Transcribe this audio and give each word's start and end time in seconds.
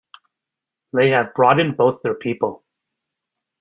They 0.93 1.11
have 1.11 1.35
brought 1.35 1.59
in 1.59 1.75
both 1.75 2.01
their 2.01 2.15
people. 2.15 2.63